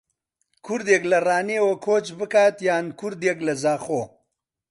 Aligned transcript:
کوردێک 0.65 1.03
لە 1.11 1.17
ڕانیەوە 1.27 1.73
کۆچ 1.85 2.05
بکات 2.19 2.55
یان 2.67 2.85
کوردێک 2.99 3.37
لە 3.47 3.53
زاخۆ 3.63 4.01